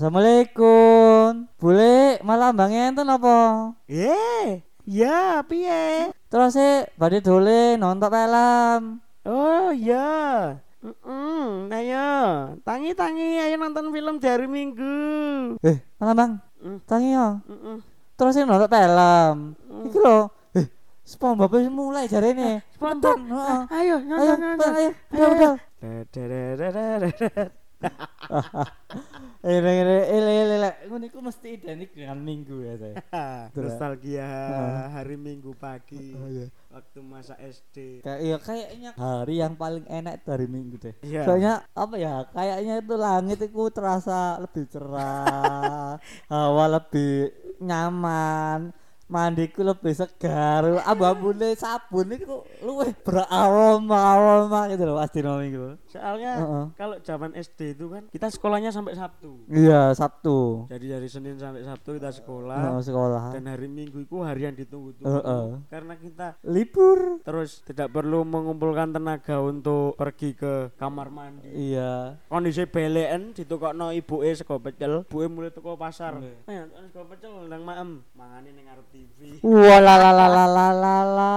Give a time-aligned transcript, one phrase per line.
[0.00, 1.44] Assalamualaikum.
[1.60, 3.68] Bule malah bang enten apa?
[3.84, 6.08] Eh, ya piye?
[6.32, 9.04] Terus e badhe dole nonton film.
[9.28, 10.56] Oh iya.
[10.80, 12.08] Mm ayo,
[12.64, 15.60] tangi-tangi ayo nonton film di hari Minggu.
[15.60, 16.32] Eh, malah bang.
[16.64, 16.78] Mm.
[16.88, 17.44] Tangi yo.
[17.44, 17.76] Mm-mm.
[18.16, 19.36] Terus e nonton film.
[19.68, 19.84] Mm.
[19.84, 20.32] Iki lho.
[20.56, 20.66] Eh,
[21.04, 22.64] SpongeBob wis mulai jarene.
[22.72, 23.20] SpongeBob.
[23.20, 23.60] Nonton, heeh.
[23.68, 24.72] Ayo, Ayo, nonton, nonton.
[24.80, 25.54] ayo, Ayo, udah, udah.
[25.84, 27.00] Dadadadadadadad.
[27.36, 27.59] Eh,
[29.40, 31.06] ini, ini, ini, ini, ini.
[31.10, 32.94] Iku mesti identik dengan minggu ya, saya.
[33.56, 34.28] Nostalgia
[34.92, 36.46] hari Minggu pagi Oh, iya.
[36.70, 38.04] waktu masa SD.
[38.04, 40.94] Kayak iya kayaknya hari yang paling enak itu hari Minggu deh.
[41.02, 41.24] Iya.
[41.26, 42.14] Soalnya apa ya?
[42.30, 45.96] Kayaknya itu langit itu terasa lebih cerah,
[46.32, 48.70] hawa lebih nyaman,
[49.10, 55.74] mandiku lebih segar, abu-abune sabun itu luwih beraroma aroma gitu loh pasti no minggu.
[55.90, 56.64] Soalnya Heeh.
[56.78, 59.50] kalau zaman SD itu kan kita sekolahnya sampai Sabtu.
[59.50, 60.70] Iya Sabtu.
[60.70, 62.78] Jadi dari Senin sampai Sabtu kita sekolah.
[62.78, 63.24] Heeh, sekolah.
[63.34, 65.10] Dan hari Minggu itu hari yang ditunggu-tunggu.
[65.10, 65.46] Heeh.
[65.66, 67.18] Karena kita Libur.
[67.26, 71.50] terus tidak perlu mengumpulkan tenaga untuk pergi ke kamar mandi.
[71.50, 72.22] Iya.
[72.30, 76.22] Kondisi belen ditukokno ibuke sego pecel, ibuke mulai teko pasar.
[76.22, 76.38] Iya.
[76.46, 79.40] Eh, ono sego pecel nang maem, mangane ning ngarep TV.
[79.40, 81.32] Wah la la la la la la la.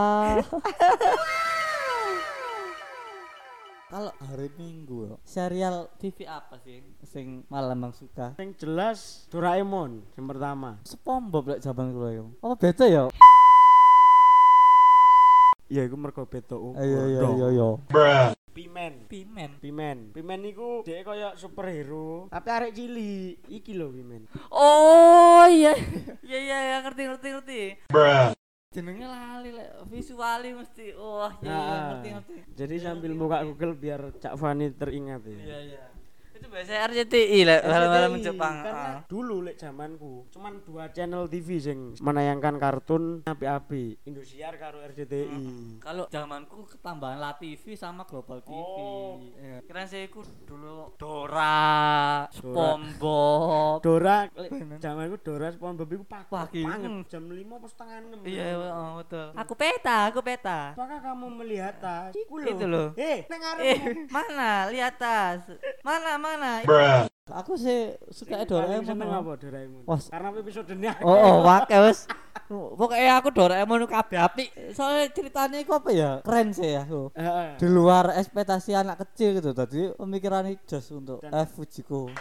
[3.94, 8.36] Kalau hari Minggu, serial TV apa sih sing malam bang suka?
[8.42, 9.00] Yang jelas
[9.32, 10.82] Doraemon yang pertama.
[10.84, 12.26] SpongeBob lek zaman kulo yo.
[12.44, 13.06] Apa beda yo?
[15.72, 16.82] Ya iku mergo beda umur.
[16.84, 17.38] Ayo yo dong.
[17.40, 17.70] yo yo.
[18.54, 19.10] Pimen.
[19.10, 19.52] Pimen.
[19.58, 19.98] Pimen.
[20.14, 23.42] Pimen niku dhek kaya superhero, tapi arek cilik.
[23.50, 24.30] Iki lho Pimen.
[24.54, 25.74] Oh iya.
[26.22, 27.62] Iya iya iya ngerti ngerti ngerti.
[28.74, 30.94] Jenenge lali lek visuali mesti.
[30.98, 32.34] Wah iya iya Nah, ngerti ngerti.
[32.54, 35.38] Jadi sambil buka Google biar Cak Fani teringat ya.
[35.38, 35.84] Iya iya.
[36.44, 38.56] Itu biasanya RCTI lek malam-malam Jepang.
[38.60, 39.00] Karena Ah.
[39.08, 45.80] dulu lek zamanku cuman dua channel TV sing menayangkan kartun api-api, Indosiar karo RCTI.
[45.80, 48.52] Kalau zamanku ketambahan La TV sama Global TV.
[48.52, 49.24] Oh.
[49.40, 49.64] Ya.
[49.64, 53.80] Kira saya ikut dulu Dora, SpongeBob.
[53.80, 54.28] Dora
[54.78, 56.68] zamanku Dora SpongeBob iku Pagi.
[56.68, 57.04] banget Hmm.
[57.08, 58.20] jam 5 pas setengah 6.
[58.26, 59.28] Iya, oh, betul.
[59.34, 60.76] Aku peta, aku peta.
[60.76, 62.12] Apakah kamu melihat tas?
[62.12, 62.92] Itu loh.
[63.00, 64.68] Eh, nang Eh, mana?
[64.68, 65.48] Lihat tas.
[65.82, 66.32] Mana, mana?
[67.34, 68.84] Aku sih suka Doraemon.
[68.84, 69.20] seneng oh.
[69.22, 69.82] apa Doraemon?
[69.88, 70.00] Wah.
[70.00, 72.06] Karena episodenya Oh, oh, wake wis.
[72.52, 74.50] Pokoknya aku Doraemon kabeh apik.
[74.72, 76.12] Soalnya ceritanya iku apa ya?
[76.22, 77.16] Keren sih ya aku.
[77.16, 77.58] Heeh.
[77.58, 79.52] Di luar ekspektasi anak kecil gitu.
[79.52, 82.12] Tadi pemikiran jos untuk Dan- F Fujiko.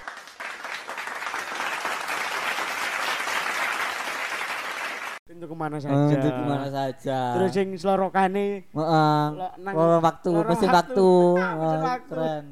[5.22, 6.12] Pintu ke mana Eh, saja.
[6.12, 7.18] itu gimana saja.
[7.34, 9.22] Terus yang selorokane Heeh.
[9.32, 11.08] Lo- nang- Lorong waktu, mesin waktu.
[11.40, 12.44] Ah, keren.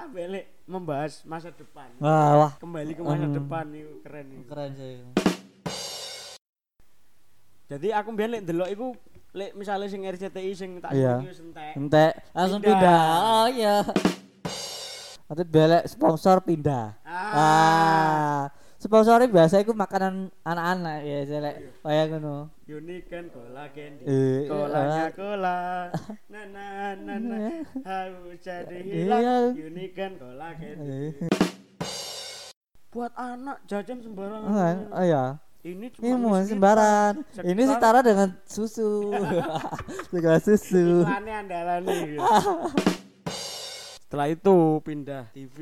[0.00, 1.90] Ambek lek membahas masa depan.
[1.98, 3.34] Wah, wah, Kembali ke masa Hmm.
[3.34, 4.44] depan itu keren itu.
[4.46, 4.94] keren sih.
[7.66, 8.86] Jadi aku biar lek delok iku
[9.30, 11.22] lek misalnya sing RCTI sing tak Iya.
[11.22, 11.72] entek.
[11.76, 12.78] Entek, langsung Pindah.
[12.78, 13.02] pindah.
[13.20, 13.76] Oh iya.
[15.26, 16.98] Nanti belek sponsor pindah.
[17.02, 17.30] Ah.
[17.30, 18.40] Ah.
[18.80, 21.54] Sponsornya biasa itu makanan anak-anak ya, selek
[21.84, 22.48] kayak ngono.
[22.64, 24.08] Unikan cola candy.
[24.08, 25.58] Eh, Kolanya eh, cola.
[26.32, 27.36] Na na na na.
[27.84, 28.94] Harus jadi Iya.
[29.04, 29.52] hilang.
[29.52, 31.00] Unikan cola Eh, candy.
[32.88, 34.48] Buat anak jajan sembarangan.
[34.88, 35.24] Oh, oh ya.
[35.60, 37.12] Ini cuma Ini mau sembaran.
[37.36, 39.12] Ini setara dengan susu.
[40.10, 41.04] Juga susu.
[41.04, 42.00] Iklannya andalan nih.
[42.16, 42.24] gitu.
[44.08, 45.56] Setelah itu pindah TV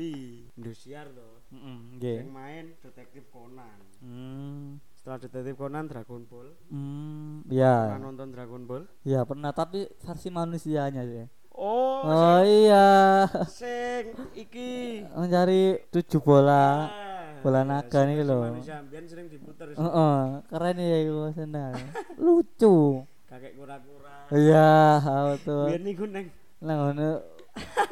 [0.55, 1.37] Indosiar tuh.
[1.53, 2.17] Heeh, nggih.
[2.25, 3.77] Yang main Detektif Conan.
[3.99, 4.77] Hmm.
[4.93, 6.47] Setelah Detektif Conan Dragon Ball.
[6.67, 7.97] Hmm, Pernah ya.
[7.97, 8.83] nonton Dragon Ball?
[9.01, 11.25] Ya pernah tapi versi manusianya sih.
[11.51, 13.27] Oh, Oh iya.
[13.45, 15.03] sing iki.
[15.11, 16.87] Mencari tujuh bola.
[16.87, 18.39] Ah, bola iya, naga sing nih lho.
[18.47, 19.67] Manusia ambian sering diputer.
[19.71, 20.17] Heeh,
[20.47, 21.75] keren ya itu senang.
[22.15, 23.03] Lucu.
[23.27, 24.15] Kakek kura-kura.
[24.31, 24.71] Iya,
[25.35, 25.67] betul.
[25.67, 26.27] Biar niku neng.
[26.59, 27.07] Nah, ngono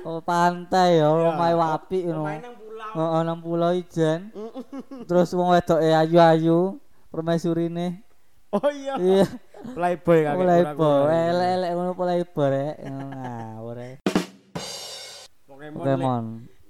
[0.08, 2.24] oh, pantai ya, omahe wapi ngono.
[2.26, 2.92] Main nang pulau.
[2.96, 4.20] Heeh, nang pulau ijen.
[5.08, 6.80] Terus wong wedoke ayu-ayu,
[7.12, 8.04] permaisurine.
[8.48, 8.96] Oh iya.
[8.96, 9.28] Iya,
[9.74, 11.10] Playboy kakek playboy.
[11.12, 12.76] Elek-elek ngono playboy rek.
[12.88, 13.98] Ngawur rek.
[15.50, 15.82] Pokemon.
[15.82, 16.26] Pokemon.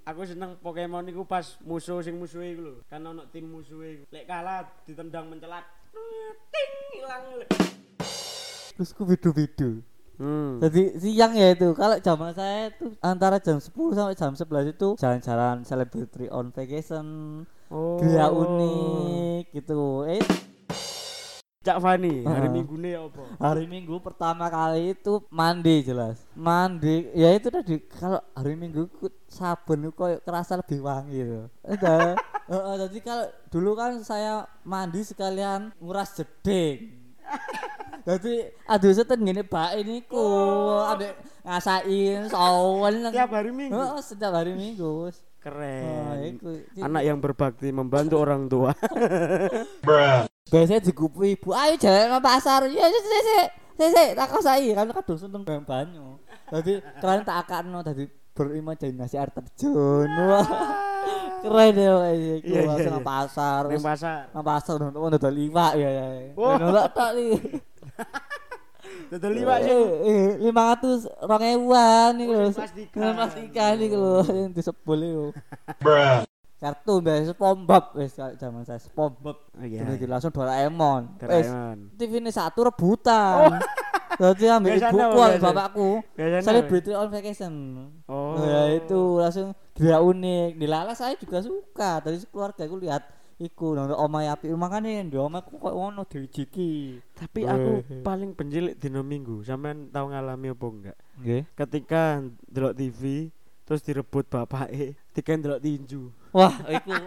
[0.08, 2.74] Aku seneng Pokemon iku pas musuh sing musuhe iku lho.
[2.88, 4.04] Kan ono tim musuhe iku.
[4.10, 5.68] Lek kalah ditendang mencelat.
[6.50, 7.44] Ting hilang.
[8.78, 9.84] Terus ku bidu-bidu.
[10.18, 10.58] Hmm.
[10.60, 11.78] Jadi siang ya itu.
[11.78, 17.06] Kalau zaman saya itu antara jam 10 sampai jam 11 itu jalan-jalan celebrity on vacation,
[17.68, 18.00] Oh.
[18.00, 20.08] gaya unik gitu.
[20.08, 20.24] Eh
[21.68, 22.56] Cak Fani, hari Heeh.
[22.56, 23.24] Minggu nih apa?
[23.44, 26.24] hari Minggu pertama kali itu mandi jelas.
[26.32, 28.88] Mandi ya itu tadi kalau hari Minggu
[29.28, 31.52] sabun kayak kerasa lebih wangi gitu.
[31.68, 32.16] Udah
[32.88, 36.88] jadi kalau dulu kan saya mandi sekalian nguras jeding.
[38.08, 40.24] Jadi aduh seten gini bae niku,
[40.88, 41.12] ambek
[41.44, 43.12] ngasain sawen.
[43.12, 43.76] Tiap hari Minggu.
[43.76, 45.12] Heeh, setiap hari Minggu.
[45.12, 45.12] Oh,
[45.44, 46.40] Keren.
[46.40, 46.56] iku.
[46.80, 48.72] Anak yang berbakti membantu orang tua.
[50.48, 52.72] biasanya digupu ibu, ayo jalan ke pasar.
[52.72, 53.48] Ya sik sik sik.
[53.76, 56.16] Sik sik tak kosai kan kadung seneng banyu.
[56.48, 60.08] Jadi kalian tak akakno dadi berimajinasi air terjun.
[60.08, 60.48] Wah.
[61.44, 63.00] Keren ya kayak Iya, iya, iya.
[63.04, 63.62] pasar.
[63.68, 64.32] Ning pasar.
[64.32, 66.06] Nang pasar untuk mau dodol iwak ya ya.
[66.40, 66.56] Wah.
[66.56, 67.36] Nolak tak nih.
[69.08, 69.72] Dodol liwak sih.
[70.04, 73.00] Eh, lima ratus orang ewan nih Oh, sing plastikan.
[73.00, 75.26] Yang plastikan nih lho yang disebul itu.
[76.62, 79.38] Kartu biasa SpongeBob kalau zaman saya SpongeBob.
[79.54, 79.86] Oh, iya.
[79.86, 81.22] Jadi langsung Doraemon.
[81.22, 81.94] Doraemon.
[81.96, 83.62] TV ini satu rebutan.
[84.18, 85.90] Jadi ambil Biasanya ibuku ambil bapakku.
[86.42, 87.54] Celebrity on vacation.
[88.10, 88.42] Oh.
[88.42, 90.58] Ya itu langsung dia unik.
[90.58, 92.02] Di Lala saya juga suka.
[92.02, 93.06] Dari keluarga aku lihat
[93.38, 96.98] iku nang omah api makane di omahku kok ono dijiki.
[97.14, 99.46] Tapi aku paling benci lek dino Minggu.
[99.46, 100.98] Sampean tahu ngalami apa enggak?
[101.22, 101.42] Nggih.
[101.54, 103.02] Ketika ndelok TV
[103.64, 106.10] terus direbut bapake, tiga ndelok tinju.
[106.34, 106.94] Wah, iku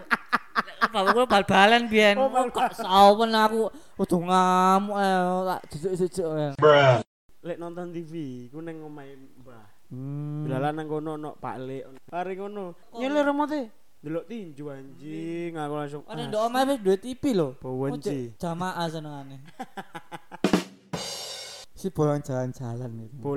[0.91, 2.19] Bapakku bal-balan biyen.
[2.19, 6.27] Oh, Oh, kok sawen aku udah ngamuk eh tak jejek-jejek.
[6.27, 6.99] eh.
[7.41, 8.13] Lek nonton TV,
[8.51, 9.65] ku neng omahe Mbah.
[9.87, 10.47] Hmm.
[10.47, 11.83] Dalan nang kono ono Pak Lek.
[12.11, 12.75] Mari ngono.
[12.95, 13.71] Nyelir remote.
[14.01, 17.53] Delok tinju anjing, aku langsung Ada ah, ndok omah wis duwe TV lho.
[17.61, 19.37] Ojek Jamaah senengane.
[21.81, 23.29] si bolong jalan-jalan gitu.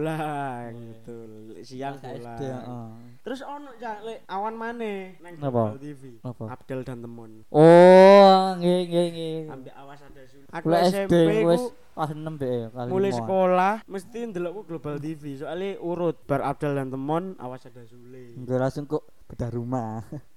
[1.48, 2.36] Lek Siang Pas bola.
[2.36, 2.88] SD, heeh.
[3.24, 5.80] Terus ono cak lek awan maneh nang Apa?
[5.80, 6.20] TV.
[6.20, 6.44] Apa?
[6.52, 7.44] Abdel dan Temon.
[7.48, 9.38] Oh, nggih nggih nggih.
[9.48, 10.48] Ambil awas ada sulit.
[10.52, 11.14] Aku SMP SD
[11.44, 11.64] ku wis
[11.94, 12.88] kelas 6 be kali.
[12.90, 18.36] mulai sekolah mesti ndelokku Global TV soalnya urut bar Abdel dan Temon awas ada Sule.
[18.36, 20.04] Nggak langsung kok beda rumah.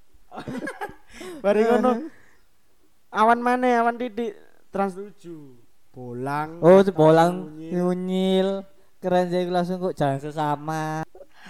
[1.44, 1.92] Bari ngono.
[3.12, 4.36] Awan mana awan titik
[4.70, 5.16] trans 7.
[5.92, 6.62] Bolang.
[6.62, 8.62] Oh, bolang Nyunyil.
[9.02, 11.02] Keren sih langsung kok jalan sesama.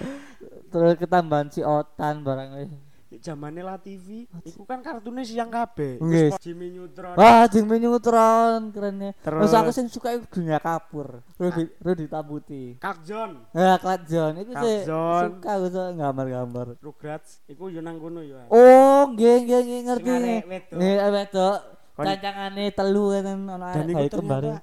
[0.71, 2.86] Terus ketambahan si Otan barang wis.
[3.17, 5.95] Zamane La TV, iku kan kartune siang kabeh.
[5.97, 6.35] Nggih.
[6.35, 7.15] Terus Jimmy Neutron.
[7.15, 9.15] Wah, Jimmy Neutron kerennya.
[9.17, 11.23] Terus- Terus aku sing suka dunia kapur.
[11.35, 12.63] Rudi Rudi Tabuti.
[12.77, 15.39] Kak John, Ya, Klat John itu Kak sih John.
[15.39, 16.67] suka aku suka gambar-gambar.
[16.77, 18.43] Rugrats, iku yo nang kono yo.
[18.47, 20.11] Oh, nggih nggih nggih ngerti.
[20.11, 21.59] Arek wedok.
[21.97, 24.41] Cancangane telu kan ono Dan kembar.
[24.43, 24.61] ternyata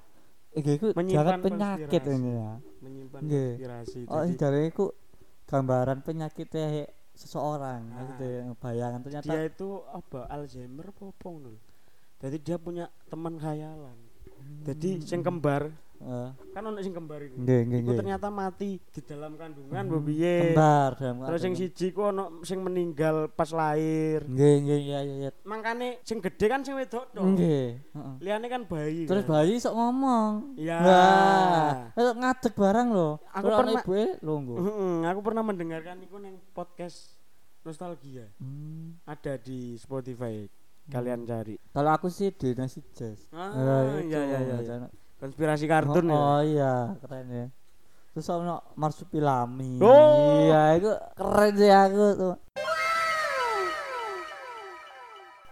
[0.54, 2.50] Iki iku jangan penyakit ini ya.
[2.78, 3.50] menyimpan Nggih.
[3.58, 4.00] konspirasi.
[4.06, 4.86] Oh, dari iku
[5.44, 7.80] gambaran penyakitnya seseorang.
[7.90, 7.94] Ah.
[8.02, 11.54] Maksudnya bayangan ternyata dia itu apa Alzheimer ngono.
[12.20, 13.96] Jadi dia punya teman khayalan.
[14.64, 17.36] Jadi sing kembar, eh, kan ono sing kembar iku.
[17.36, 20.36] nggih nggih Iku ternyata mati di dalam kandungan Hmm, piye.
[20.50, 21.72] Kembar dalam Terus sing kandungan.
[21.72, 24.24] siji ku ono sing meninggal pas lahir.
[24.24, 25.30] Nggih nggih iya iya iya.
[25.42, 27.24] Makane sing gede kan sing wedok tok.
[27.24, 28.14] Nggih, heeh.
[28.20, 29.04] Liane kan bayi.
[29.04, 29.30] Terus kan.
[29.32, 30.30] bayi sok ngomong.
[30.56, 30.78] Iya.
[31.90, 33.12] Itu ngadeg barang loh.
[33.30, 34.54] Aku pernah- ibuke longgo.
[34.56, 37.16] Heeh, aku pernah mendengarkan iku neng podcast
[37.60, 38.28] nostalgia.
[38.36, 39.00] Hmm.
[39.04, 40.46] Ada di Spotify.
[40.84, 41.56] Kalian cari.
[41.66, 43.24] Kalau aku sih di nasi jazz.
[43.30, 44.76] Ah, Nah, itu, iya iya iya.
[45.24, 46.20] Konspirasi kartun oh, ya.
[46.20, 47.46] Oh iya, keren ya.
[48.12, 49.80] Terus ono marsupilami.
[49.80, 50.44] Oh.
[50.44, 52.34] Iya, itu keren sih aku tuh.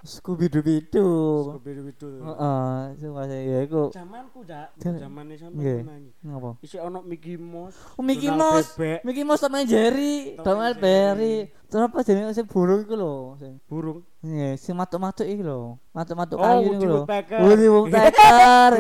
[0.03, 1.63] Scooby Doo Doo.
[1.63, 2.27] Scooby-Doo.
[2.27, 3.95] Heeh, itu masih ya iku.
[3.95, 5.47] Zamanku dak, zamane Nggih.
[5.47, 6.11] sampean nanya.
[6.27, 6.51] Ngapa?
[6.59, 7.79] Isi ono Mickey Mouse.
[7.95, 8.75] Oh, Mickey Mouse.
[9.07, 11.55] Mickey Mouse sama Jerry, Donald and Berry.
[11.71, 14.03] Terus apa jenenge sing burung iku lho, sing burung.
[14.27, 15.79] Nggih, sing matuk-matuk iki lho.
[15.95, 16.99] Matuk-matuk Oh, kayu Woody niku lho.
[17.07, 17.39] Woodpecker.
[17.39, 18.71] Woody Woodpecker.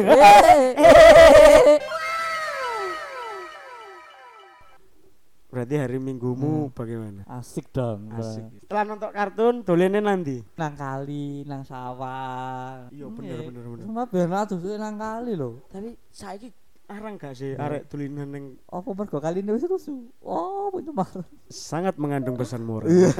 [5.53, 7.29] Berarti hari Minggumu bagaimana?
[7.29, 8.09] Asik dong.
[8.09, 8.25] Bang.
[8.25, 8.45] Asik.
[8.65, 10.41] Setelah nonton kartun, dolene nanti.
[10.57, 12.89] Nang kali, nang sawah.
[12.89, 13.85] Iya, bener, bener, bener.
[13.85, 15.61] Cuma biar atus nang kali lho.
[15.69, 16.49] Tapi saiki
[16.89, 17.61] arang gak sih Iya.
[17.63, 20.09] arek tulinan yang Apa mergo kali ini wis rusuh.
[20.21, 21.09] Oh, punya mar.
[21.49, 22.89] sangat mengandung pesan moral.
[22.89, 23.13] Iya.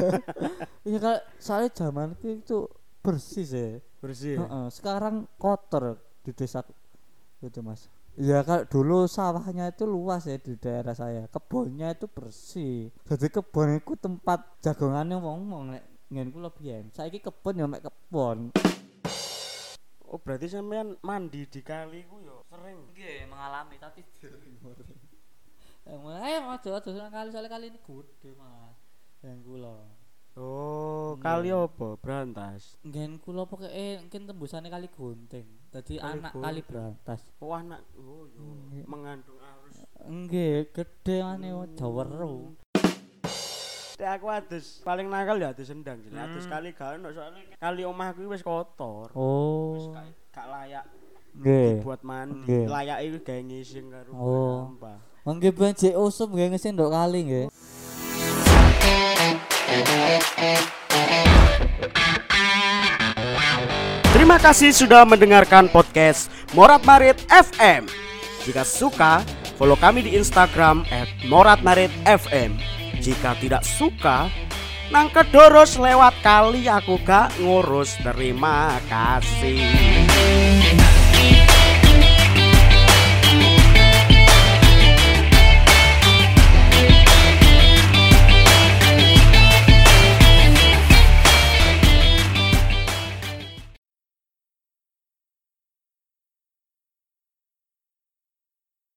[0.89, 2.65] Iya kalau soalnya zaman itu
[3.05, 3.71] bersih sih.
[4.01, 4.35] Bersih.
[4.35, 4.43] ya?
[4.43, 6.65] Heeh, sekarang kotor di desa
[7.39, 7.87] itu mas
[8.17, 11.29] ya kalau dulu sawahnya itu luas ya di daerah saya.
[11.29, 12.93] Kebunnya itu bersih.
[13.09, 17.85] Jadi kebun itu tempat jagongannya wong wong nek ngen kula biyen saiki kebun ya mek
[17.85, 18.53] kebun.
[20.13, 22.77] Oh, berarti sampean mandi di kali ku yo sering.
[22.93, 24.05] nggih mengalami tapi
[25.89, 28.79] yang ayo aja aja kali soalnya kali ini gede mas
[29.19, 29.83] yang kula
[30.35, 31.21] Oh, Nggih.
[31.21, 31.89] kali apa?
[31.97, 32.81] Berantas.
[32.81, 33.69] ngen kula pokoke
[34.01, 36.67] mungkin tembusannya kali gunting Kali anak kali Gunting.
[36.67, 37.85] berantas Oh, anak.
[37.95, 38.41] Oh, yo.
[38.41, 38.85] Nggih.
[38.87, 39.77] Mengandung arus.
[40.03, 42.57] Nggih, gede maneh Jawa Ro.
[43.95, 47.85] Lek aku adus paling nakal ya adus sendang jadi adus kali gak ono soalnya kali
[47.85, 49.13] omahku wis kotor.
[49.13, 49.93] Wis Oh.
[49.93, 50.85] gak, gak layak
[51.35, 51.81] Nggih.
[51.81, 52.41] buat mandi.
[52.43, 52.65] Nggih.
[52.67, 54.53] Layak itu gawe ngising karo Oh.
[54.67, 54.97] sampah.
[55.23, 57.47] Mengki ben jek usum nggih ngisi ndok kali nggih.
[64.13, 67.85] Terima kasih sudah mendengarkan podcast Morat Marit FM.
[68.49, 69.21] Jika suka,
[69.61, 70.89] follow kami di Instagram
[71.29, 72.57] @moratmaritfm.
[73.03, 74.33] Jika tidak suka,
[74.93, 77.97] nang kedoros lewat kali aku gak ngurus.
[78.05, 79.65] Terima kasih.